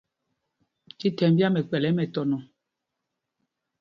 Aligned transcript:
Thíthɛmb 0.99 1.37
yǎm 1.39 1.55
ɛ 1.59 1.61
kpɛ̌l 1.67 1.83
ɛ 1.87 1.91
mɛtɔnɔ. 1.97 2.37